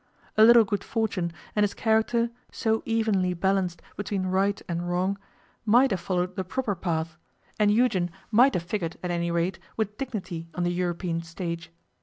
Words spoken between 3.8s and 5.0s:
between right and